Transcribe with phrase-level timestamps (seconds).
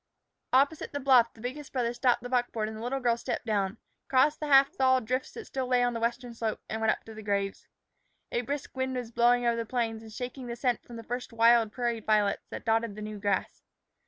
[0.51, 3.77] Opposite the bluff the biggest brother stopped the buckboard and the little girl stepped down,
[4.07, 7.03] crossed the half thawed drifts that still lay on the western slope, and went up
[7.03, 7.67] to the graves.
[8.31, 11.31] A brisk wind was blowing over the plains and shaking the scent from the first
[11.31, 13.61] wild prairie violets that dotted the new grass.